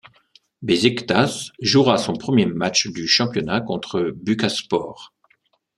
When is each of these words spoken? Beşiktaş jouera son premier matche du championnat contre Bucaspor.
Beşiktaş 0.67 1.33
jouera 1.69 1.95
son 2.03 2.15
premier 2.23 2.47
matche 2.59 2.85
du 2.93 3.03
championnat 3.15 3.61
contre 3.67 3.99
Bucaspor. 4.23 4.97